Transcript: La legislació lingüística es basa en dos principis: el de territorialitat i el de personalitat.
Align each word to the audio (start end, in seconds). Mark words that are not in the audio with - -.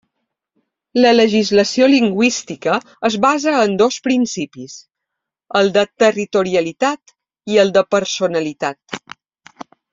La 1.01 1.09
legislació 1.15 1.89
lingüística 1.91 2.77
es 3.11 3.17
basa 3.27 3.53
en 3.67 3.77
dos 3.83 3.99
principis: 4.09 4.79
el 5.61 5.71
de 5.79 5.85
territorialitat 6.05 7.17
i 7.55 7.63
el 7.67 7.75
de 7.79 7.89
personalitat. 7.99 9.03